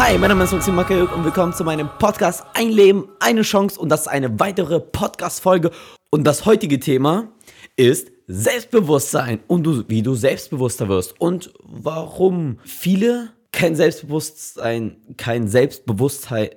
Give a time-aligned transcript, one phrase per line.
[0.00, 3.80] Hi, mein Name ist Maxim Makel und willkommen zu meinem Podcast Ein Leben, eine Chance
[3.80, 5.72] und das ist eine weitere Podcast-Folge.
[6.10, 7.32] Und das heutige Thema
[7.74, 16.50] ist Selbstbewusstsein und du, wie du selbstbewusster wirst und warum viele kein Selbstbewusstsein, kein Selbstbewusstsein,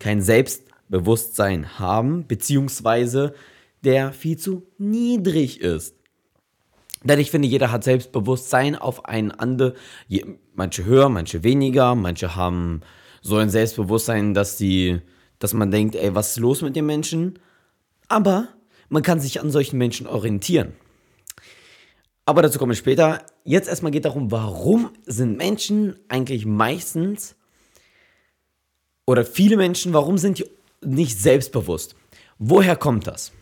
[0.00, 3.34] kein Selbstbewusstsein haben, beziehungsweise
[3.84, 5.94] der viel zu niedrig ist.
[7.04, 9.74] Denn ich finde, jeder hat Selbstbewusstsein auf einen anderen,
[10.54, 12.80] manche höher, manche weniger, manche haben
[13.20, 15.00] so ein Selbstbewusstsein, dass die,
[15.38, 17.38] dass man denkt, ey, was ist los mit den Menschen?
[18.08, 18.48] Aber
[18.88, 20.72] man kann sich an solchen Menschen orientieren.
[22.26, 23.24] Aber dazu komme ich später.
[23.44, 27.36] Jetzt erstmal geht darum, warum sind Menschen eigentlich meistens
[29.06, 30.46] oder viele Menschen, warum sind die
[30.82, 31.96] nicht selbstbewusst?
[32.38, 33.32] Woher kommt das?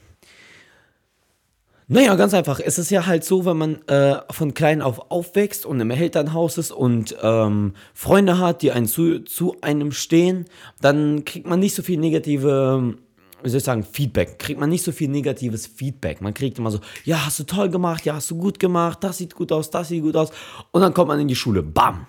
[1.89, 2.61] Naja, ganz einfach.
[2.61, 6.57] Es ist ja halt so, wenn man äh, von klein auf aufwächst und im Elternhaus
[6.59, 10.47] ist und ähm, Freunde hat, die einen zu, zu einem stehen,
[10.81, 12.95] dann kriegt man nicht so viel negative,
[13.43, 14.39] wie soll ich sagen, Feedback.
[14.39, 16.21] Kriegt man nicht so viel negatives Feedback.
[16.21, 19.19] Man kriegt immer so, ja, hast du toll gemacht, ja, hast du gut gemacht, das
[19.19, 20.31] sieht gut aus, das sieht gut aus.
[20.71, 22.07] Und dann kommt man in die Schule, bam.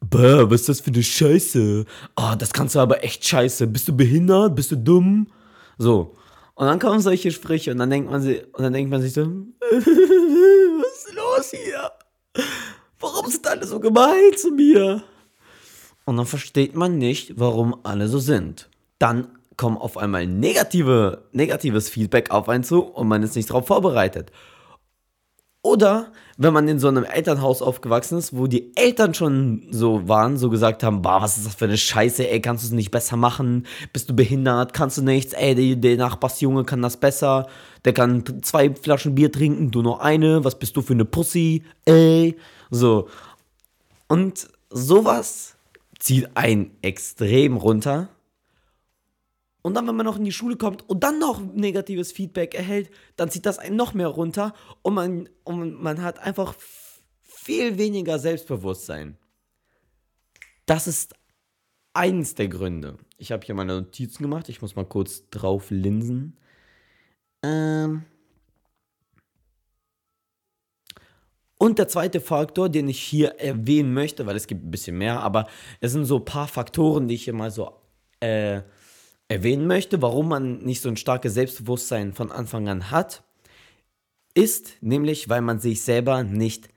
[0.00, 1.84] Bäh, was ist das für eine Scheiße?
[2.16, 3.66] Oh, das kannst du aber echt scheiße.
[3.66, 4.54] Bist du behindert?
[4.54, 5.26] Bist du dumm?
[5.76, 6.14] So.
[6.58, 9.12] Und dann kommen solche Sprüche und dann denkt man sich, und dann denkt man sich
[9.12, 9.20] so,
[9.60, 11.92] was ist los hier?
[12.98, 15.04] Warum sind alle so gemein zu mir?
[16.04, 18.68] Und dann versteht man nicht, warum alle so sind.
[18.98, 23.68] Dann kommt auf einmal negative, negatives Feedback auf einen zu und man ist nicht darauf
[23.68, 24.32] vorbereitet.
[25.62, 30.36] Oder wenn man in so einem Elternhaus aufgewachsen ist, wo die Eltern schon so waren,
[30.36, 32.92] so gesagt haben, bah, was ist das für eine Scheiße, ey, kannst du es nicht
[32.92, 33.66] besser machen?
[33.92, 34.72] Bist du behindert?
[34.72, 35.32] Kannst du nichts?
[35.32, 37.48] Ey, der, Nachbarsjunge kann das besser.
[37.84, 40.44] Der kann zwei Flaschen Bier trinken, du nur eine.
[40.44, 41.64] Was bist du für eine Pussy?
[41.84, 42.36] Ey.
[42.70, 43.08] So.
[44.06, 45.56] Und sowas
[45.98, 48.08] zieht einen extrem runter.
[49.62, 52.90] Und dann, wenn man noch in die Schule kommt und dann noch negatives Feedback erhält,
[53.16, 56.54] dann zieht das einen noch mehr runter und man, und man hat einfach
[57.22, 59.16] viel weniger Selbstbewusstsein.
[60.66, 61.14] Das ist
[61.92, 62.98] eins der Gründe.
[63.16, 64.48] Ich habe hier meine Notizen gemacht.
[64.48, 66.36] Ich muss mal kurz drauf linsen.
[67.42, 68.04] Ähm
[71.58, 75.20] und der zweite Faktor, den ich hier erwähnen möchte, weil es gibt ein bisschen mehr,
[75.20, 75.48] aber
[75.80, 77.72] es sind so ein paar Faktoren, die ich hier mal so
[78.20, 78.62] äh,
[79.28, 83.22] erwähnen möchte, warum man nicht so ein starkes Selbstbewusstsein von Anfang an hat,
[84.34, 86.68] ist nämlich, weil man sich selber nicht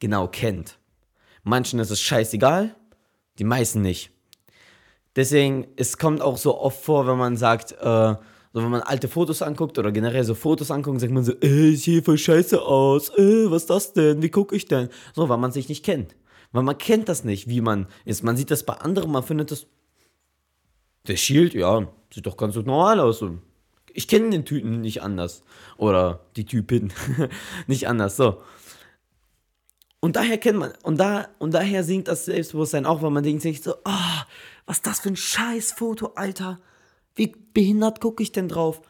[0.00, 0.78] genau kennt.
[1.42, 2.74] Manchen ist es scheißegal,
[3.38, 4.10] die meisten nicht.
[5.16, 8.14] Deswegen, es kommt auch so oft vor, wenn man sagt, äh,
[8.52, 11.68] so wenn man alte Fotos anguckt oder generell so Fotos anguckt, sagt man so, äh,
[11.70, 14.88] ich sehe voll scheiße aus, äh, was ist das denn, wie gucke ich denn?
[15.14, 16.16] So, weil man sich nicht kennt.
[16.52, 18.24] Weil man kennt das nicht, wie man ist.
[18.24, 19.66] Man sieht das bei anderen, man findet das,
[21.06, 23.24] der Shield, ja, sieht doch ganz normal aus.
[23.92, 25.42] Ich kenne den Typen nicht anders.
[25.76, 26.92] Oder die Typin
[27.66, 28.16] nicht anders.
[28.16, 28.42] So.
[30.00, 33.42] Und daher kennt man, und, da, und daher sinkt das Selbstbewusstsein auch, weil man denkt
[33.42, 34.30] sich so, ah, oh,
[34.66, 36.60] was ist das für ein Scheißfoto, Alter.
[37.14, 38.80] Wie behindert gucke ich denn drauf?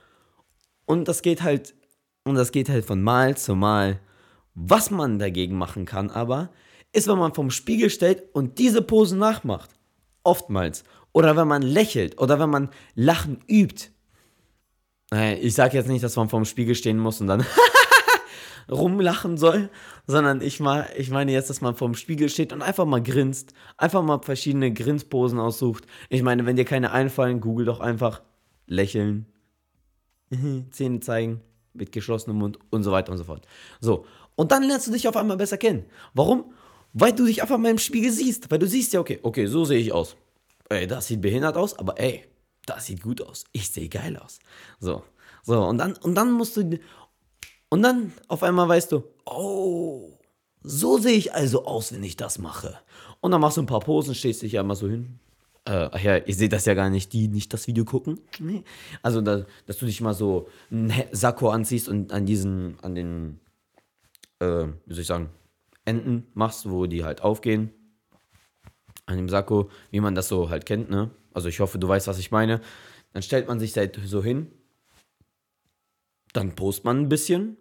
[0.87, 1.75] Und das geht halt,
[2.25, 4.01] und das geht halt von Mal zu Mal.
[4.55, 6.51] Was man dagegen machen kann aber,
[6.93, 9.71] ist, wenn man vom Spiegel stellt und diese Pose nachmacht.
[10.23, 10.85] Oftmals.
[11.13, 13.89] Oder wenn man lächelt oder wenn man Lachen übt.
[15.41, 17.45] Ich sage jetzt nicht, dass man vorm Spiegel stehen muss und dann
[18.71, 19.71] rumlachen soll,
[20.07, 23.53] sondern ich, mal, ich meine jetzt, dass man vorm Spiegel steht und einfach mal grinst,
[23.77, 25.85] einfach mal verschiedene Grinsposen aussucht.
[26.09, 28.23] Ich meine, wenn dir keine einfallen, google doch einfach
[28.67, 29.27] lächeln,
[30.71, 31.41] Zähne zeigen,
[31.73, 33.47] mit geschlossenem Mund und so weiter und so fort.
[33.81, 34.07] So,
[34.37, 35.87] und dann lernst du dich auf einmal besser kennen.
[36.15, 36.53] Warum?
[36.93, 39.65] Weil du dich einfach mal im Spiegel siehst, weil du siehst ja, okay, okay, so
[39.65, 40.17] sehe ich aus
[40.71, 42.25] ey, das sieht behindert aus, aber ey,
[42.67, 43.45] das sieht gut aus.
[43.53, 44.39] Ich sehe geil aus.
[44.79, 45.03] So,
[45.43, 46.79] so, und dann, und dann musst du,
[47.69, 50.19] und dann auf einmal weißt du, oh,
[50.63, 52.79] so sehe ich also aus, wenn ich das mache.
[53.21, 55.19] Und dann machst du ein paar Posen, stehst dich ja mal so hin.
[55.65, 58.21] Äh, ach ja, ihr seht das ja gar nicht, die nicht das Video gucken.
[58.39, 58.65] Nee.
[59.03, 63.41] Also, da, dass du dich mal so ein Sakko anziehst und an diesen, an den,
[64.39, 65.31] äh, wie soll ich sagen,
[65.85, 67.73] Enden machst, wo die halt aufgehen
[69.07, 71.11] an dem Sakko, wie man das so halt kennt, ne?
[71.33, 72.61] Also ich hoffe, du weißt, was ich meine.
[73.13, 74.51] Dann stellt man sich halt so hin,
[76.33, 77.57] dann post man ein bisschen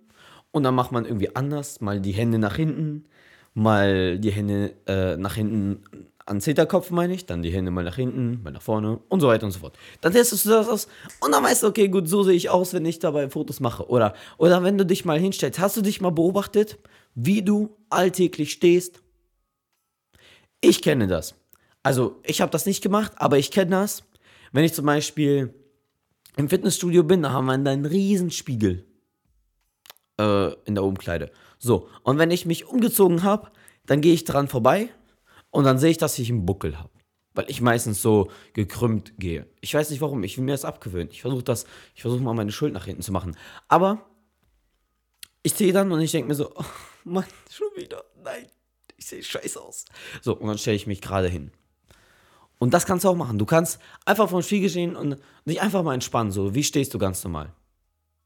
[0.52, 3.06] und dann macht man irgendwie anders, mal die Hände nach hinten,
[3.54, 5.84] mal die Hände äh, nach hinten
[6.30, 9.28] an Hinterkopf, meine ich, dann die Hände mal nach hinten, mal nach vorne und so
[9.28, 9.76] weiter und so fort.
[10.02, 10.88] Dann testest du das aus
[11.22, 13.90] und dann weißt du, okay, gut, so sehe ich aus, wenn ich dabei Fotos mache.
[13.90, 16.78] Oder, oder wenn du dich mal hinstellst, hast du dich mal beobachtet,
[17.16, 19.02] wie du alltäglich stehst?
[20.62, 21.36] Ich kenne das.
[21.84, 24.04] also ich habe das nicht gemacht, aber ich kenne das.
[24.52, 25.54] Wenn ich zum Beispiel
[26.36, 28.86] im Fitnessstudio bin, da haben wir einen riesen Spiegel
[30.20, 31.32] äh, in der Umkleide.
[31.58, 33.52] So, und wenn ich mich umgezogen habe,
[33.86, 34.90] dann gehe ich dran vorbei
[35.52, 36.90] und dann sehe ich, dass ich einen Buckel habe.
[37.34, 39.48] Weil ich meistens so gekrümmt gehe.
[39.62, 41.10] Ich weiß nicht warum, ich will mir das abgewöhnen.
[41.12, 41.66] Ich versuche das,
[41.96, 43.36] ich versuche mal meine Schuld nach hinten zu machen.
[43.68, 44.06] Aber
[45.44, 46.66] ich sehe dann und ich denke mir so, oh
[47.04, 48.48] Mann, schon wieder, nein,
[49.00, 49.86] ich sehe scheiße aus.
[50.22, 51.52] So, und dann stelle ich mich gerade hin.
[52.60, 53.40] Und das kannst du auch machen.
[53.40, 56.32] Du kannst einfach vor dem Spiegel stehen und dich einfach mal entspannen.
[56.32, 57.54] So, wie stehst du ganz normal?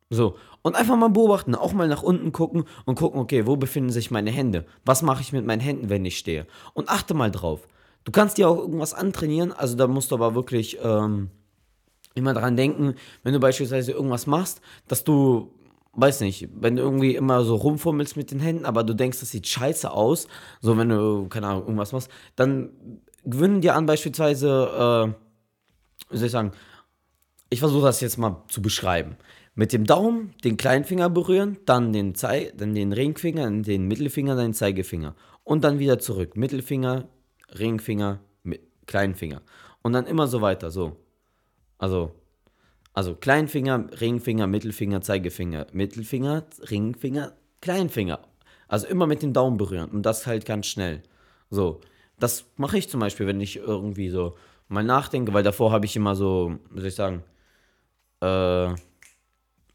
[0.09, 3.91] So, und einfach mal beobachten, auch mal nach unten gucken und gucken, okay, wo befinden
[3.91, 4.65] sich meine Hände?
[4.85, 6.47] Was mache ich mit meinen Händen, wenn ich stehe?
[6.73, 7.67] Und achte mal drauf.
[8.03, 11.29] Du kannst dir auch irgendwas antrainieren, also da musst du aber wirklich ähm,
[12.15, 15.51] immer dran denken, wenn du beispielsweise irgendwas machst, dass du,
[15.93, 19.31] weiß nicht, wenn du irgendwie immer so rumfummelst mit den Händen, aber du denkst, das
[19.31, 20.27] sieht scheiße aus,
[20.59, 22.71] so wenn du, keine Ahnung, irgendwas machst, dann
[23.23, 26.51] gewöhnen dir an beispielsweise, äh, wie soll ich sagen,
[27.49, 29.17] ich versuche das jetzt mal zu beschreiben.
[29.55, 34.35] Mit dem Daumen den kleinen Finger berühren, dann den, Zei dann den Ringfinger, den Mittelfinger,
[34.35, 35.15] dann den Zeigefinger.
[35.43, 36.35] Und dann wieder zurück.
[36.35, 37.07] Mittelfinger,
[37.59, 38.19] Ringfinger,
[38.87, 39.43] kleinen Finger.
[39.83, 40.97] Und dann immer so weiter, so.
[41.77, 42.15] Also,
[42.93, 48.19] also Kleinfinger, Ringfinger, Mittelfinger, Zeigefinger, Mittelfinger, Ringfinger, Kleinfinger.
[48.67, 51.03] Also immer mit dem Daumen berühren und das halt ganz schnell.
[51.49, 51.81] So,
[52.19, 54.35] das mache ich zum Beispiel, wenn ich irgendwie so
[54.67, 57.23] mal nachdenke, weil davor habe ich immer so, wie soll ich sagen,
[58.21, 58.73] äh,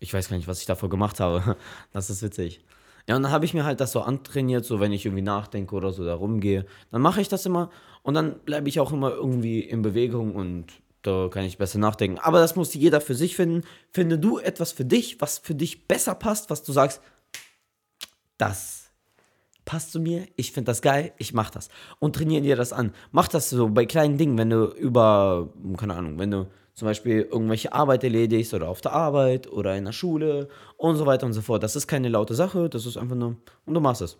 [0.01, 1.57] ich weiß gar nicht, was ich davor gemacht habe.
[1.93, 2.65] Das ist witzig.
[3.09, 5.75] Ja, und dann habe ich mir halt das so antrainiert, so wenn ich irgendwie nachdenke
[5.75, 6.67] oder so da rumgehe.
[6.91, 7.71] Dann mache ich das immer
[8.03, 10.67] und dann bleibe ich auch immer irgendwie in Bewegung und
[11.09, 12.19] da kann ich besser nachdenken.
[12.19, 13.67] Aber das muss jeder für sich finden.
[13.91, 17.01] Finde du etwas für dich, was für dich besser passt, was du sagst,
[18.37, 18.91] das
[19.65, 21.69] passt zu mir, ich finde das geil, ich mache das.
[21.99, 22.95] Und trainiere dir das an.
[23.11, 27.23] Mach das so bei kleinen Dingen, wenn du über, keine Ahnung, wenn du zum Beispiel
[27.23, 31.33] irgendwelche Arbeit erledigst oder auf der Arbeit oder in der Schule und so weiter und
[31.33, 31.63] so fort.
[31.63, 34.17] Das ist keine laute Sache, das ist einfach nur, und du machst es.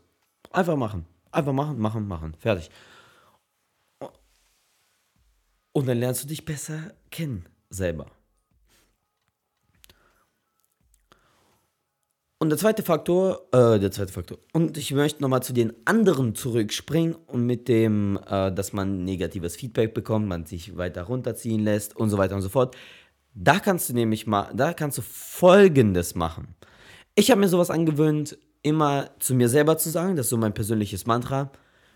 [0.51, 1.07] Einfach machen.
[1.31, 2.35] Einfach machen, machen, machen.
[2.39, 2.71] Fertig.
[5.73, 8.07] Und dann lernst du dich besser kennen selber.
[12.41, 16.37] Und der zweite Faktor, äh, der zweite Faktor, und ich möchte nochmal zu den anderen
[16.37, 21.97] zurückspringen und mit dem, äh, dass man negatives Feedback bekommt, man sich weiter runterziehen lässt
[21.97, 22.77] und so weiter und so fort.
[23.35, 26.55] Da kannst du nämlich mal, da kannst du Folgendes machen.
[27.17, 30.55] Ich habe mir sowas angewöhnt, immer zu mir selber zu sagen, das ist so mein
[30.55, 31.51] persönliches Mantra.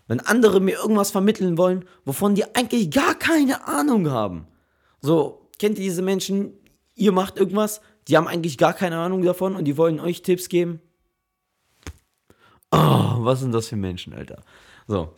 [0.07, 4.47] Wenn andere mir irgendwas vermitteln wollen, wovon die eigentlich gar keine Ahnung haben.
[5.01, 6.53] So, kennt ihr diese Menschen,
[6.95, 10.49] ihr macht irgendwas, die haben eigentlich gar keine Ahnung davon und die wollen euch Tipps
[10.49, 10.81] geben.
[12.71, 12.77] Oh,
[13.19, 14.41] was sind das für Menschen, Alter?
[14.87, 15.13] So.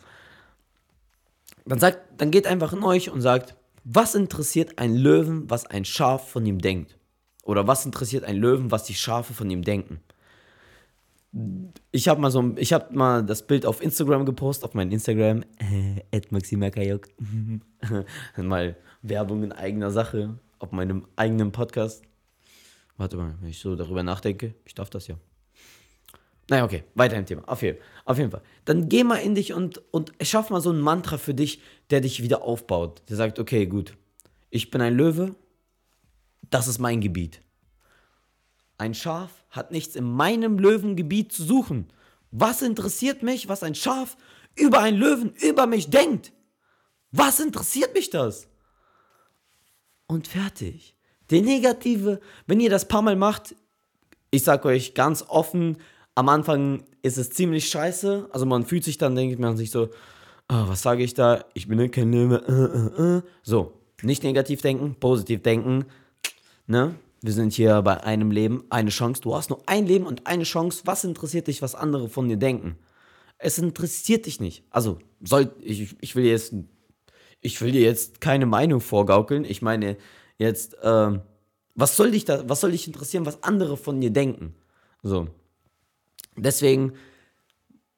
[1.64, 5.84] Dann sagt, dann geht einfach in euch und sagt, was interessiert ein Löwen, was ein
[5.84, 6.96] Schaf von ihm denkt?
[7.42, 10.00] Oder was interessiert ein Löwen, was die Schafe von ihm denken?
[11.92, 15.44] Ich habe mal so, ich habe mal das Bild auf Instagram gepostet, auf mein Instagram,
[15.58, 17.08] äh, maximakajok.
[18.36, 22.02] mal Werbung in eigener Sache, auf meinem eigenen Podcast.
[22.96, 25.16] Warte mal, wenn ich so darüber nachdenke, ich darf das ja.
[26.48, 27.42] Naja, okay, weiter im Thema.
[27.46, 28.42] Auf jeden, auf jeden Fall.
[28.64, 32.00] Dann geh mal in dich und, und schaff mal so ein Mantra für dich, der
[32.00, 33.02] dich wieder aufbaut.
[33.08, 33.96] Der sagt, okay, gut,
[34.50, 35.34] ich bin ein Löwe,
[36.48, 37.40] das ist mein Gebiet.
[38.78, 41.88] Ein Schaf hat nichts in meinem Löwengebiet zu suchen.
[42.30, 44.16] Was interessiert mich, was ein Schaf
[44.54, 46.32] über einen Löwen über mich denkt?
[47.10, 48.48] Was interessiert mich das?
[50.06, 50.94] Und fertig.
[51.30, 53.54] Die negative, wenn ihr das paar Mal macht,
[54.30, 55.78] ich sag euch ganz offen,
[56.14, 58.28] am Anfang ist es ziemlich scheiße.
[58.30, 59.88] Also man fühlt sich dann, denkt man sich so,
[60.48, 61.44] oh, was sage ich da?
[61.54, 63.22] Ich bin kein Löwe.
[63.42, 65.86] So, nicht negativ denken, positiv denken.
[66.66, 66.96] Ne?
[67.26, 69.20] Wir sind hier bei einem Leben, eine Chance.
[69.20, 70.82] Du hast nur ein Leben und eine Chance.
[70.84, 72.78] Was interessiert dich, was andere von dir denken?
[73.38, 74.64] Es interessiert dich nicht.
[74.70, 76.54] Also, soll, ich, ich will jetzt,
[77.40, 79.44] ich will dir jetzt keine Meinung vorgaukeln.
[79.44, 79.98] Ich meine,
[80.38, 81.22] Jetzt, ähm,
[81.74, 84.54] was soll dich da, was soll dich interessieren, was andere von dir denken?
[85.02, 85.28] So.
[86.36, 86.92] Deswegen,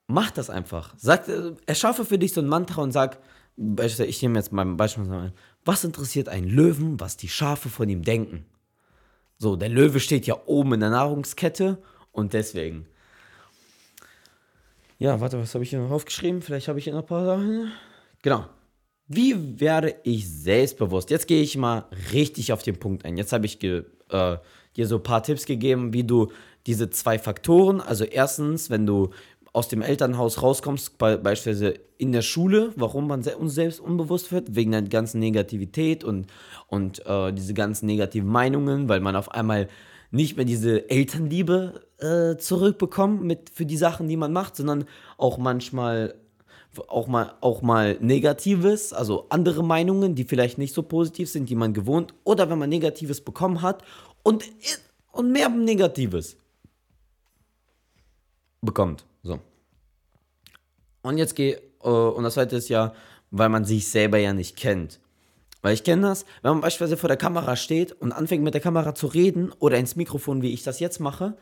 [0.06, 0.94] mach das einfach.
[0.96, 1.28] Sag,
[1.66, 3.18] erschaffe für dich so ein Mantra und sag,
[3.56, 5.32] ich nehme jetzt mein Beispiel
[5.64, 8.46] was interessiert einen Löwen, was die Schafe von ihm denken?
[9.38, 11.78] So, der Löwe steht ja oben in der Nahrungskette
[12.10, 12.86] und deswegen.
[14.98, 16.42] Ja, warte, was habe ich hier noch aufgeschrieben?
[16.42, 17.72] Vielleicht habe ich hier noch ein paar Sachen.
[18.22, 18.46] Genau.
[19.06, 21.10] Wie werde ich selbstbewusst?
[21.10, 23.16] Jetzt gehe ich mal richtig auf den Punkt ein.
[23.16, 26.32] Jetzt habe ich äh, dir so ein paar Tipps gegeben, wie du
[26.66, 29.10] diese zwei Faktoren, also erstens, wenn du
[29.58, 34.54] aus dem Elternhaus rauskommst, bei, beispielsweise in der Schule, warum man uns selbst unbewusst wird,
[34.54, 36.28] wegen der ganzen Negativität und,
[36.68, 39.66] und äh, diese ganzen negativen Meinungen, weil man auf einmal
[40.12, 44.84] nicht mehr diese Elternliebe äh, zurückbekommt mit, für die Sachen, die man macht, sondern
[45.16, 46.14] auch manchmal
[46.86, 51.56] auch mal, auch mal Negatives, also andere Meinungen, die vielleicht nicht so positiv sind, die
[51.56, 53.82] man gewohnt, oder wenn man Negatives bekommen hat
[54.22, 54.44] und,
[55.10, 56.36] und mehr Negatives
[58.60, 59.04] bekommt.
[61.02, 62.92] Und jetzt gehe, äh, und das zweite ist ja,
[63.30, 65.00] weil man sich selber ja nicht kennt.
[65.62, 68.60] Weil ich kenne das, wenn man beispielsweise vor der Kamera steht und anfängt mit der
[68.60, 71.36] Kamera zu reden oder ins Mikrofon, wie ich das jetzt mache,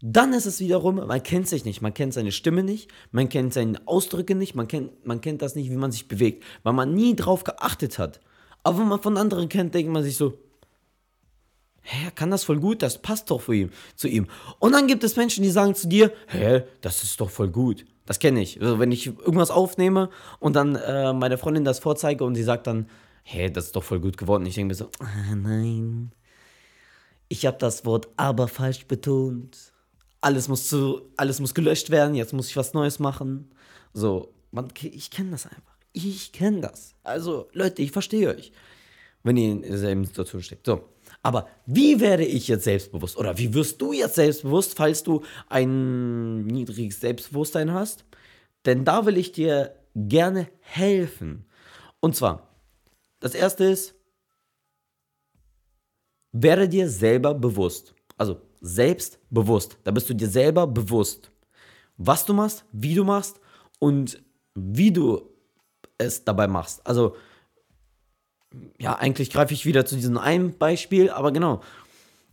[0.00, 3.54] dann ist es wiederum, man kennt sich nicht, man kennt seine Stimme nicht, man kennt
[3.54, 6.94] seine Ausdrücke nicht, man kennt, man kennt das nicht, wie man sich bewegt, weil man
[6.94, 8.20] nie drauf geachtet hat.
[8.62, 10.38] Aber wenn man von anderen kennt, denkt man sich so,
[11.82, 14.26] hä, kann das voll gut, das passt doch für ihn, zu ihm.
[14.58, 17.84] Und dann gibt es Menschen, die sagen zu dir, hä, das ist doch voll gut.
[18.06, 18.60] Das kenne ich.
[18.60, 22.66] Also wenn ich irgendwas aufnehme und dann äh, meine Freundin das vorzeige und sie sagt
[22.66, 22.88] dann,
[23.22, 24.44] hä, das ist doch voll gut geworden.
[24.46, 26.12] Ich denke mir so, ah, nein,
[27.28, 29.72] ich habe das Wort aber falsch betont.
[30.20, 33.50] Alles muss, zu, alles muss gelöscht werden, jetzt muss ich was Neues machen.
[33.92, 35.76] So, man, ich kenne das einfach.
[35.92, 36.94] Ich kenne das.
[37.02, 38.52] Also, Leute, ich verstehe euch,
[39.22, 40.66] wenn ihr in derselben Situation steckt.
[40.66, 40.84] So,
[41.24, 43.16] aber wie werde ich jetzt selbstbewusst?
[43.16, 48.04] Oder wie wirst du jetzt selbstbewusst, falls du ein niedriges Selbstbewusstsein hast?
[48.66, 51.46] Denn da will ich dir gerne helfen.
[52.00, 52.54] Und zwar,
[53.20, 53.94] das erste ist,
[56.32, 57.94] werde dir selber bewusst.
[58.18, 59.78] Also selbstbewusst.
[59.82, 61.30] Da bist du dir selber bewusst,
[61.96, 63.40] was du machst, wie du machst
[63.78, 64.22] und
[64.54, 65.22] wie du
[65.96, 66.86] es dabei machst.
[66.86, 67.16] Also,
[68.78, 71.60] ja, eigentlich greife ich wieder zu diesem einen Beispiel, aber genau.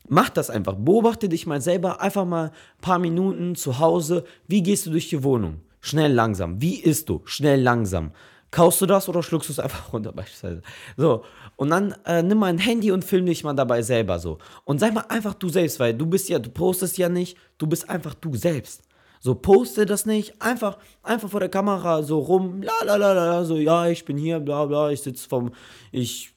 [0.07, 0.75] Mach das einfach.
[0.75, 4.25] Beobachte dich mal selber, einfach mal ein paar Minuten zu Hause.
[4.47, 5.61] Wie gehst du durch die Wohnung?
[5.79, 6.61] Schnell, langsam.
[6.61, 7.21] Wie isst du?
[7.25, 8.11] Schnell, langsam.
[8.51, 10.61] Kaufst du das oder schluckst du es einfach runter beispielsweise?
[10.97, 11.23] So,
[11.55, 14.39] und dann äh, nimm mal ein Handy und film dich mal dabei selber so.
[14.65, 17.67] Und sei mal einfach du selbst, weil du bist ja, du postest ja nicht, du
[17.67, 18.83] bist einfach du selbst.
[19.23, 23.43] So, poste das nicht, einfach, einfach vor der Kamera so rum, la la la la,
[23.43, 25.51] so, ja, ich bin hier, bla bla, ich sitze vom,
[25.91, 26.33] ich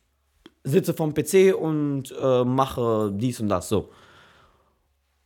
[0.64, 3.88] sitze vom PC und äh, mache dies und das, so.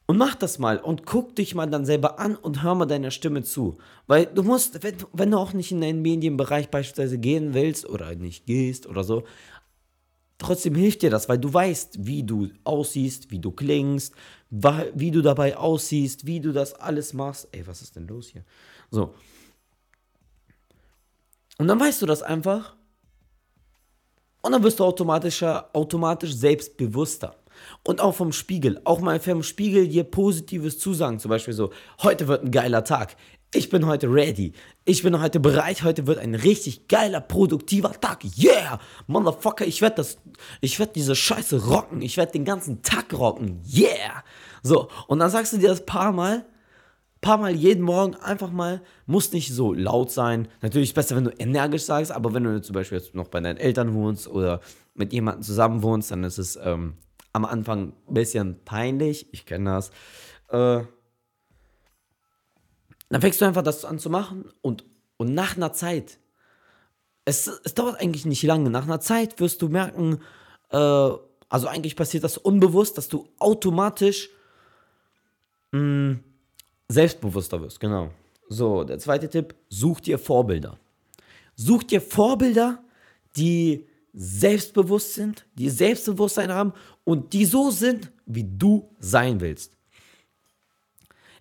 [0.07, 3.11] Und mach das mal und guck dich mal dann selber an und hör mal deiner
[3.11, 3.77] Stimme zu.
[4.07, 8.15] Weil du musst, wenn, wenn, du auch nicht in den Medienbereich beispielsweise gehen willst oder
[8.15, 9.25] nicht gehst oder so,
[10.39, 14.15] trotzdem hilft dir das, weil du weißt, wie du aussiehst, wie du klingst,
[14.51, 17.49] wie du dabei aussiehst, wie du das alles machst.
[17.53, 18.45] Ey, was ist denn los hier?
[18.91, 19.15] So.
[21.59, 22.77] Und dann weißt du das einfach.
[24.41, 27.35] Und dann wirst du automatischer, automatisch selbstbewusster.
[27.83, 28.81] Und auch vom Spiegel.
[28.85, 31.19] Auch mal vom Spiegel dir Positives zusagen.
[31.19, 33.17] Zum Beispiel so, heute wird ein geiler Tag.
[33.55, 34.53] Ich bin heute ready.
[34.85, 35.83] Ich bin heute bereit.
[35.83, 38.23] Heute wird ein richtig geiler, produktiver Tag.
[38.37, 38.79] Yeah!
[39.07, 40.19] Motherfucker, ich werde das,
[40.61, 42.03] ich werde diese Scheiße rocken.
[42.03, 43.63] Ich werde den ganzen Tag rocken.
[43.67, 44.23] Yeah!
[44.63, 46.45] So, und dann sagst du dir das paar Mal,
[47.23, 50.49] paar Mal jeden Morgen einfach mal, muss nicht so laut sein.
[50.61, 53.57] Natürlich besser, wenn du energisch sagst, aber wenn du zum Beispiel jetzt noch bei deinen
[53.57, 54.61] Eltern wohnst oder
[54.95, 56.99] mit jemandem zusammen wohnst, dann ist es ähm,
[57.33, 59.91] am Anfang ein bisschen peinlich, ich kenne das.
[60.51, 60.85] Äh,
[63.09, 64.85] dann fängst du einfach das an zu machen und,
[65.17, 66.19] und nach einer Zeit,
[67.25, 70.21] es, es dauert eigentlich nicht lange, nach einer Zeit wirst du merken,
[70.71, 74.31] äh, also eigentlich passiert das unbewusst, dass du automatisch
[75.73, 76.25] mh, hm,
[76.89, 78.11] selbstbewusster wirst, genau.
[78.49, 80.79] So, der zweite Tipp, such dir Vorbilder.
[81.55, 82.83] Such dir Vorbilder,
[83.37, 86.73] die selbstbewusst sind, die Selbstbewusstsein haben
[87.05, 89.77] und die so sind, wie du sein willst.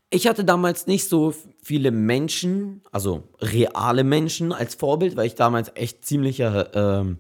[0.10, 1.34] Ich hatte damals nicht so
[1.68, 7.16] viele Menschen, also reale Menschen als Vorbild, weil ich damals echt ziemlicher äh,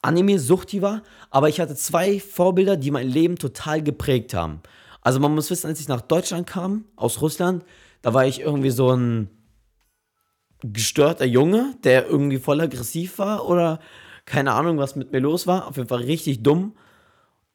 [0.00, 1.02] Anime-Suchti war.
[1.30, 4.62] Aber ich hatte zwei Vorbilder, die mein Leben total geprägt haben.
[5.02, 7.62] Also man muss wissen, als ich nach Deutschland kam, aus Russland,
[8.00, 9.28] da war ich irgendwie so ein
[10.62, 13.80] gestörter Junge, der irgendwie voll aggressiv war oder
[14.24, 15.68] keine Ahnung, was mit mir los war.
[15.68, 16.72] Auf jeden Fall richtig dumm.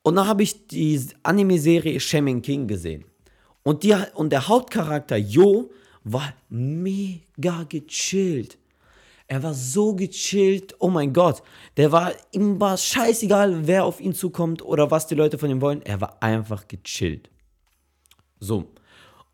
[0.04, 3.06] Und dann habe ich die Anime-Serie Shaman King gesehen.
[3.64, 5.72] Und, die, und der Hauptcharakter Jo
[6.04, 8.58] war mega gechillt.
[9.28, 11.44] Er war so gechillt, oh mein Gott.
[11.78, 15.62] Der war, ihm war scheißegal, wer auf ihn zukommt oder was die Leute von ihm
[15.62, 15.84] wollen.
[15.84, 17.30] Er war einfach gechillt.
[18.40, 18.66] So.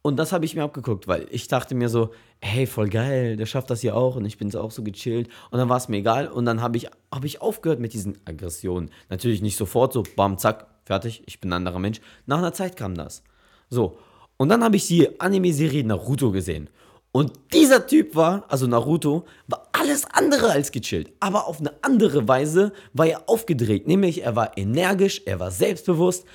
[0.02, 3.46] Und das habe ich mir abgeguckt, weil ich dachte mir so, hey, voll geil, der
[3.46, 5.30] schafft das hier auch und ich bin auch so gechillt.
[5.50, 8.20] Und dann war es mir egal und dann habe ich, hab ich aufgehört mit diesen
[8.26, 8.92] Aggressionen.
[9.10, 12.02] Natürlich nicht sofort so, bam, zack, fertig, ich bin ein anderer Mensch.
[12.26, 13.24] Nach einer Zeit kam das.
[13.70, 13.98] So.
[14.38, 16.70] Und dann habe ich die Anime-Serie Naruto gesehen.
[17.12, 21.14] Und dieser Typ war, also Naruto, war alles andere als gechillt.
[21.22, 23.88] Aber auf eine andere Weise war er aufgedreht.
[23.88, 26.26] Nämlich, er war energisch, er war selbstbewusst.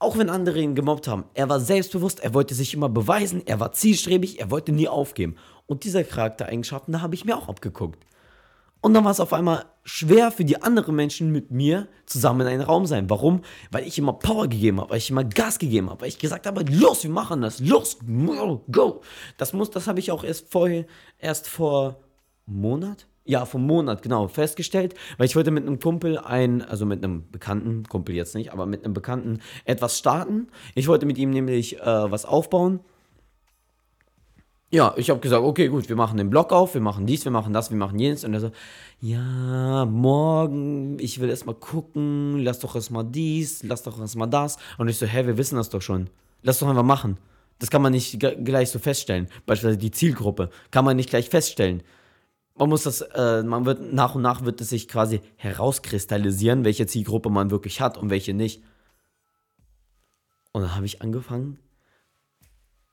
[0.00, 1.24] Auch wenn andere ihn gemobbt haben.
[1.34, 5.36] Er war selbstbewusst, er wollte sich immer beweisen, er war zielstrebig, er wollte nie aufgeben.
[5.66, 8.04] Und diese Charaktereigenschaften, da habe ich mir auch abgeguckt.
[8.80, 12.46] Und dann war es auf einmal schwer für die anderen Menschen mit mir zusammen in
[12.46, 13.10] einem Raum sein.
[13.10, 13.42] Warum?
[13.70, 16.46] Weil ich immer Power gegeben habe, weil ich immer Gas gegeben habe, weil ich gesagt
[16.46, 17.98] habe, los, wir machen das, los,
[18.70, 19.00] go.
[19.36, 20.86] Das muss, das habe ich auch erst vorher,
[21.18, 21.98] erst vor
[22.46, 27.04] Monat, ja, vor Monat, genau, festgestellt, weil ich wollte mit einem Kumpel ein, also mit
[27.04, 30.48] einem bekannten, Kumpel jetzt nicht, aber mit einem Bekannten etwas starten.
[30.74, 32.80] Ich wollte mit ihm nämlich äh, was aufbauen
[34.70, 37.32] ja, ich habe gesagt, okay, gut, wir machen den Blog auf, wir machen dies, wir
[37.32, 38.24] machen das, wir machen jenes.
[38.24, 38.50] Und er so,
[39.00, 44.16] ja, morgen, ich will erst mal gucken, lass doch erst mal dies, lass doch erst
[44.16, 44.58] mal das.
[44.76, 46.10] Und ich so, hä, wir wissen das doch schon.
[46.42, 47.16] Lass doch einfach machen.
[47.58, 49.28] Das kann man nicht gleich so feststellen.
[49.46, 51.82] Beispielsweise die Zielgruppe kann man nicht gleich feststellen.
[52.54, 56.86] Man muss das, äh, man wird, nach und nach wird es sich quasi herauskristallisieren, welche
[56.86, 58.62] Zielgruppe man wirklich hat und welche nicht.
[60.52, 61.58] Und dann habe ich angefangen,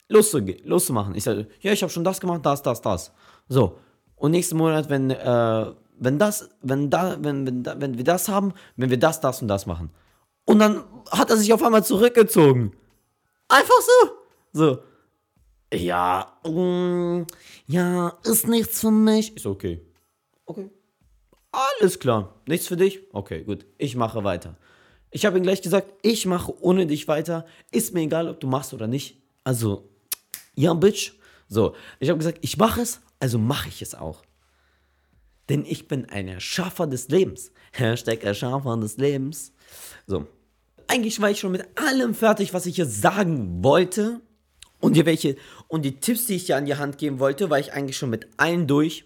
[0.07, 1.15] loszumachen.
[1.15, 3.11] Ich sage, ja, ich habe schon das gemacht, das, das, das.
[3.47, 3.77] So.
[4.15, 8.53] Und nächsten Monat, wenn, äh, wenn das, wenn da, wenn, wenn, wenn wir das haben,
[8.75, 9.89] wenn wir das, das und das machen.
[10.45, 12.73] Und dann hat er sich auf einmal zurückgezogen.
[13.47, 14.11] Einfach so.
[14.53, 14.79] So.
[15.73, 17.25] Ja, um,
[17.67, 19.35] ja, ist nichts für mich.
[19.35, 19.81] Ist okay.
[20.45, 20.69] Okay.
[21.51, 22.41] Alles klar.
[22.47, 23.01] Nichts für dich?
[23.13, 23.65] Okay, gut.
[23.77, 24.57] Ich mache weiter.
[25.09, 27.45] Ich habe ihm gleich gesagt, ich mache ohne dich weiter.
[27.71, 29.21] Ist mir egal, ob du machst oder nicht.
[29.43, 29.89] Also,
[30.55, 31.13] ja, Bitch.
[31.47, 34.23] So, ich habe gesagt, ich mache es, also mache ich es auch.
[35.49, 37.51] Denn ich bin ein Erschaffer des Lebens.
[37.71, 39.53] Hashtag Erschaffer des Lebens.
[40.07, 40.27] So.
[40.87, 44.21] Eigentlich war ich schon mit allem fertig, was ich hier sagen wollte.
[44.79, 45.35] Und die, welche,
[45.67, 48.09] und die Tipps, die ich dir an die Hand geben wollte, war ich eigentlich schon
[48.09, 49.05] mit allen durch.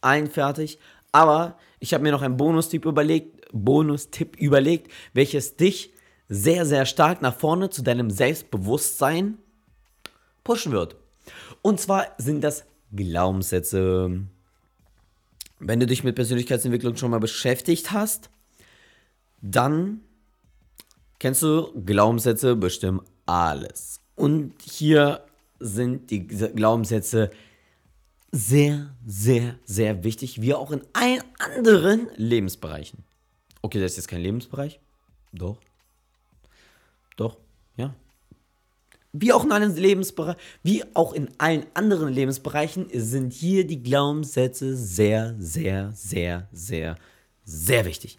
[0.00, 0.78] Allen fertig.
[1.12, 5.92] Aber ich habe mir noch einen Bonustipp überlegt, Bonustipp überlegt, welches dich
[6.28, 9.38] sehr, sehr stark nach vorne zu deinem Selbstbewusstsein
[10.44, 10.96] pushen wird.
[11.62, 14.26] Und zwar sind das Glaubenssätze.
[15.58, 18.30] Wenn du dich mit Persönlichkeitsentwicklung schon mal beschäftigt hast,
[19.40, 20.00] dann
[21.18, 24.00] kennst du Glaubenssätze bestimmt alles.
[24.16, 25.24] Und hier
[25.60, 27.30] sind die Glaubenssätze
[28.32, 33.04] sehr, sehr, sehr wichtig, wie auch in allen anderen Lebensbereichen.
[33.60, 34.80] Okay, das ist jetzt kein Lebensbereich.
[35.32, 35.58] Doch.
[37.16, 37.36] Doch,
[37.76, 37.94] ja
[39.12, 44.76] wie auch in allen Lebensbereichen, wie auch in allen anderen Lebensbereichen sind hier die Glaubenssätze
[44.76, 46.96] sehr, sehr, sehr, sehr,
[47.44, 48.18] sehr wichtig.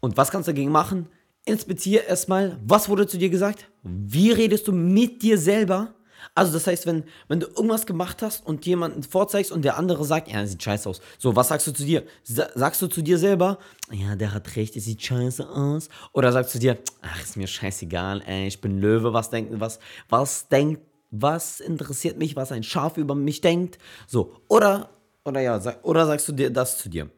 [0.00, 1.08] Und was kannst du dagegen machen?
[1.44, 3.70] Inspiziere erstmal, was wurde zu dir gesagt?
[3.82, 5.94] Wie redest du mit dir selber?
[6.34, 10.04] Also das heißt, wenn, wenn du irgendwas gemacht hast und jemanden vorzeigst und der andere
[10.04, 11.00] sagt, ja, das sieht scheiße aus.
[11.18, 12.04] So, was sagst du zu dir?
[12.24, 13.58] sagst du zu dir selber,
[13.90, 15.88] ja, der hat recht, es sieht scheiße aus?
[16.12, 19.78] Oder sagst du dir, ach, ist mir scheißegal, ey, ich bin Löwe, was denkt, was,
[20.08, 23.78] was denkt, was interessiert mich, was ein Schaf über mich denkt?
[24.06, 24.90] So, oder,
[25.24, 27.10] oder ja, sag, oder sagst du dir das zu dir?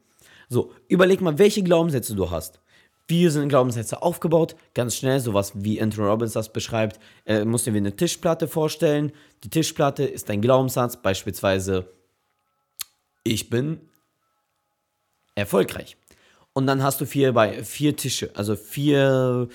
[0.48, 2.60] So, überleg mal, welche Glaubenssätze du hast.
[3.10, 4.54] Wie sind Glaubenssätze aufgebaut?
[4.72, 7.00] Ganz schnell, sowas wie Anthony Robbins das beschreibt.
[7.26, 9.10] Äh, musst dir wie eine Tischplatte vorstellen.
[9.42, 11.92] Die Tischplatte ist ein Glaubenssatz, beispielsweise,
[13.24, 13.80] ich bin
[15.34, 15.96] erfolgreich.
[16.52, 19.48] Und dann hast du vier, bei, vier Tische, also vier,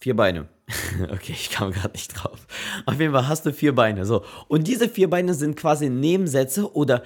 [0.00, 0.48] vier Beine.
[1.10, 2.46] okay, ich kam gerade nicht drauf.
[2.84, 4.04] Auf jeden Fall hast du vier Beine.
[4.04, 4.22] So.
[4.48, 7.04] Und diese vier Beine sind quasi Nebensätze oder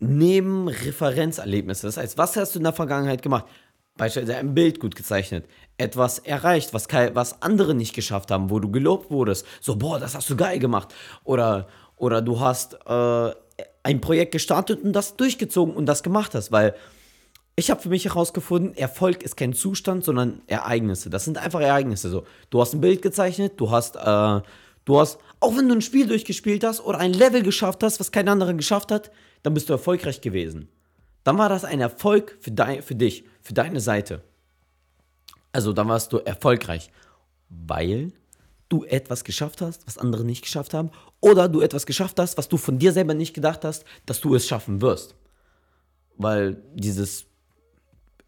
[0.00, 1.86] neben Referenzerlebnisse.
[1.86, 3.46] Das heißt, was hast du in der Vergangenheit gemacht?
[3.96, 8.70] Beispielsweise ein Bild gut gezeichnet, etwas erreicht, was, was andere nicht geschafft haben, wo du
[8.70, 9.44] gelobt wurdest.
[9.60, 10.94] So, boah, das hast du geil gemacht.
[11.24, 13.32] Oder, oder du hast äh,
[13.82, 16.74] ein Projekt gestartet und das durchgezogen und das gemacht hast, weil
[17.56, 21.10] ich habe für mich herausgefunden, Erfolg ist kein Zustand, sondern Ereignisse.
[21.10, 22.08] Das sind einfach Ereignisse.
[22.08, 24.40] So, du hast ein Bild gezeichnet, du hast, äh,
[24.84, 28.12] du hast, auch wenn du ein Spiel durchgespielt hast oder ein Level geschafft hast, was
[28.12, 29.10] kein anderer geschafft hat,
[29.42, 30.68] dann bist du erfolgreich gewesen.
[31.24, 34.22] Dann war das ein Erfolg für, dein, für dich, für deine Seite.
[35.52, 36.90] Also dann warst du erfolgreich,
[37.48, 38.12] weil
[38.68, 42.48] du etwas geschafft hast, was andere nicht geschafft haben, oder du etwas geschafft hast, was
[42.48, 45.14] du von dir selber nicht gedacht hast, dass du es schaffen wirst.
[46.16, 47.26] Weil dieses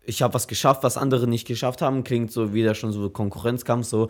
[0.03, 3.87] ich habe was geschafft, was andere nicht geschafft haben, klingt so wieder schon so Konkurrenzkampf,
[3.87, 4.09] so,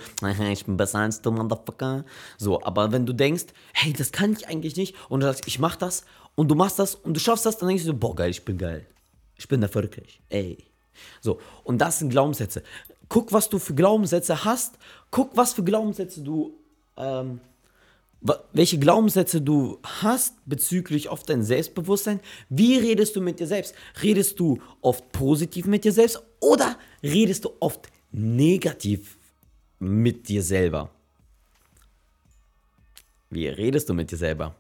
[0.51, 2.05] ich bin besser als du, Motherfucker.
[2.39, 5.59] So, aber wenn du denkst, hey, das kann ich eigentlich nicht, und du sagst, ich
[5.59, 6.05] mach das,
[6.37, 8.57] und du machst das, und du schaffst das, dann denkst du, boah, geil, ich bin
[8.57, 8.87] geil.
[9.37, 10.21] Ich bin erfolgreich.
[10.29, 10.59] Ey.
[11.21, 12.63] So, und das sind Glaubenssätze.
[13.09, 14.79] Guck, was du für Glaubenssätze hast,
[15.11, 16.55] guck, was für Glaubenssätze du
[16.97, 17.41] ähm,
[18.53, 22.21] welche Glaubenssätze du hast bezüglich auf dein Selbstbewusstsein.
[22.49, 23.75] Wie redest du mit dir selbst?
[24.03, 29.17] Redest du oft positiv mit dir selbst oder redest du oft negativ
[29.79, 30.91] mit dir selber?
[33.31, 34.55] Wie redest du mit dir selber?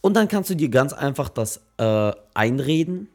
[0.00, 3.08] Und dann kannst du dir ganz einfach das äh, einreden,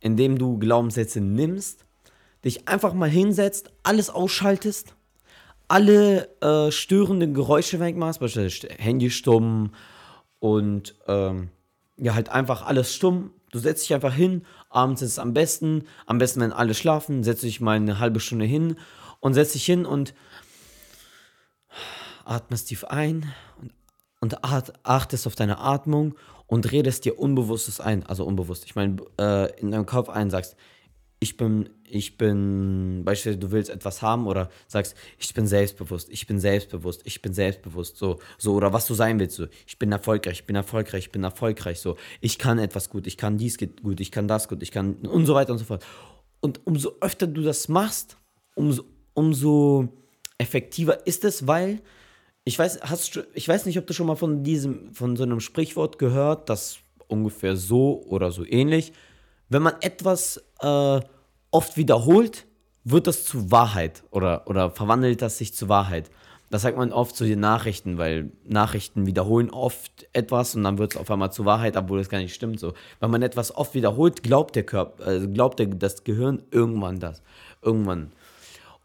[0.00, 1.84] indem du Glaubenssätze nimmst,
[2.44, 4.94] dich einfach mal hinsetzt, alles ausschaltest
[5.68, 9.72] alle äh, störenden Geräusche wegmachst, beispielsweise Handy stumm
[10.38, 11.50] und ähm,
[11.96, 13.30] ja, halt einfach alles stumm.
[13.50, 17.22] Du setzt dich einfach hin, abends ist es am besten, am besten, wenn alle schlafen,
[17.22, 18.76] setzt dich mal eine halbe Stunde hin
[19.20, 20.12] und setzt dich hin und
[22.24, 23.72] atmest tief ein und,
[24.20, 24.44] und
[24.84, 28.64] achtest auf deine Atmung und redest dir Unbewusstes ein, also unbewusst.
[28.64, 30.56] Ich meine, äh, in deinem Kopf ein sagst,
[31.20, 36.26] ich bin, ich bin, beispielsweise du willst etwas haben oder sagst, ich bin selbstbewusst, ich
[36.26, 39.90] bin selbstbewusst, ich bin selbstbewusst, so, so, oder was du sein willst, so, ich bin
[39.92, 43.56] erfolgreich, ich bin erfolgreich, ich bin erfolgreich, so, ich kann etwas gut, ich kann dies
[43.58, 45.84] gut, ich kann das gut, ich kann und so weiter und so fort.
[46.40, 48.18] Und umso öfter du das machst,
[48.54, 49.88] umso, umso
[50.36, 51.80] effektiver ist es, weil
[52.44, 55.40] ich weiß, hast ich weiß nicht, ob du schon mal von diesem, von so einem
[55.40, 58.92] Sprichwort gehört, das ungefähr so oder so ähnlich.
[59.48, 61.00] Wenn man etwas äh,
[61.50, 62.46] oft wiederholt,
[62.84, 66.10] wird das zu Wahrheit oder, oder verwandelt das sich zu Wahrheit.
[66.50, 70.92] Das sagt man oft zu den Nachrichten, weil Nachrichten wiederholen oft etwas und dann wird
[70.92, 72.60] es auf einmal zu Wahrheit, obwohl es gar nicht stimmt.
[72.60, 77.00] So, wenn man etwas oft wiederholt, glaubt der Körper, äh, glaubt der, das Gehirn irgendwann
[77.00, 77.22] das,
[77.62, 78.12] irgendwann.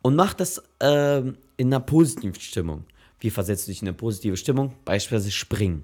[0.01, 1.35] Und macht das äh, in
[1.67, 2.85] einer positiven Stimmung.
[3.19, 4.73] Wie versetzt du dich in eine positive Stimmung?
[4.85, 5.83] Beispielsweise springen.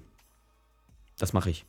[1.18, 1.66] Das mache ich.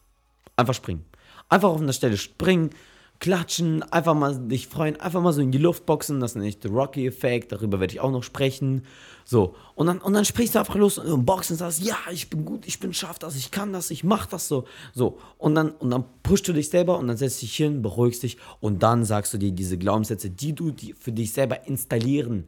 [0.56, 1.06] Einfach springen.
[1.50, 2.72] Einfach auf einer Stelle springen,
[3.20, 6.60] klatschen, einfach mal dich freuen, einfach mal so in die Luft boxen, das nenne ich
[6.60, 8.84] der Rocky-Effekt, darüber werde ich auch noch sprechen.
[9.26, 12.30] So, und dann, und dann sprichst du einfach los und boxen und sagst, ja, ich
[12.30, 14.66] bin gut, ich bin scharf das, ich kann das, ich mach das so.
[14.94, 18.24] So, und dann, und dann pushst du dich selber und dann setzt dich hin, beruhigst
[18.24, 22.48] dich und dann sagst du dir diese Glaubenssätze, die du die für dich selber installieren,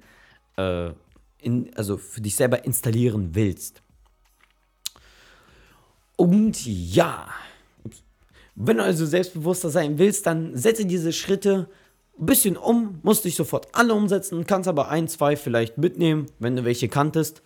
[0.57, 0.91] äh,
[1.41, 3.81] in, also für dich selber installieren willst.
[6.15, 7.27] Und ja,
[8.61, 11.69] wenn du also selbstbewusster sein willst, dann setze diese Schritte
[12.19, 16.57] ein bisschen um, musst dich sofort alle umsetzen, kannst aber ein, zwei vielleicht mitnehmen, wenn
[16.57, 17.41] du welche kanntest.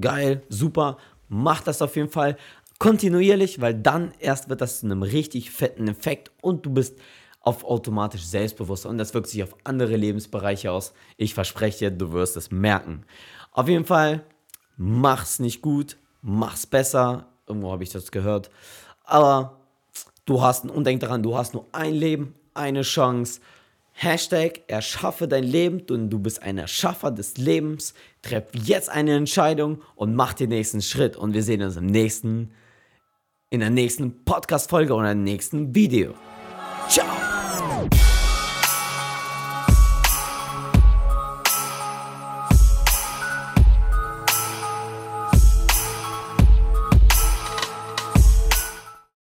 [0.00, 0.96] Geil, super,
[1.28, 2.38] mach das auf jeden Fall
[2.78, 6.98] kontinuierlich, weil dann erst wird das zu einem richtig fetten Effekt und du bist
[7.42, 10.94] auf automatisch selbstbewusster und das wirkt sich auf andere Lebensbereiche aus.
[11.18, 13.04] Ich verspreche, du wirst es merken.
[13.52, 14.24] Auf jeden Fall,
[14.78, 17.26] mach's nicht gut, mach's besser.
[17.46, 18.50] Irgendwo habe ich das gehört.
[19.04, 19.60] Aber
[20.24, 23.40] Du hast, und denk daran, du hast nur ein Leben, eine Chance.
[23.92, 27.94] Hashtag erschaffe dein Leben und du bist ein Erschaffer des Lebens.
[28.22, 31.16] Treff jetzt eine Entscheidung und mach den nächsten Schritt.
[31.16, 32.50] Und wir sehen uns im nächsten,
[33.50, 36.14] in der nächsten Podcast-Folge oder im nächsten Video.
[36.88, 37.23] Ciao!